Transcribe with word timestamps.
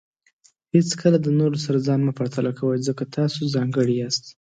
هیڅکله 0.75 1.17
د 1.21 1.27
نورو 1.39 1.57
سره 1.65 1.77
ځان 1.87 1.99
نه 2.07 2.13
پرتله 2.19 2.51
کوئ، 2.59 2.77
ځکه 2.87 3.03
چې 3.07 3.13
تاسو 3.15 3.39
ځانګړي 3.55 3.95
یاست. 3.97 4.25